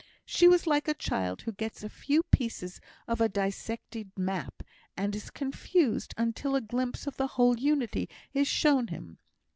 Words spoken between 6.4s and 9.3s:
a glimpse of the whole unity is shown him.